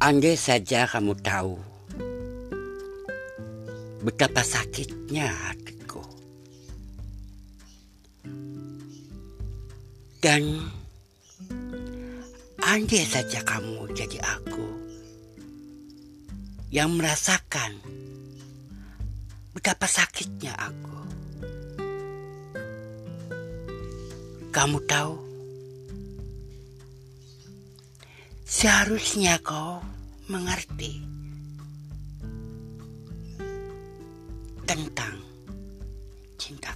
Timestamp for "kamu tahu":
0.88-1.60, 24.48-25.29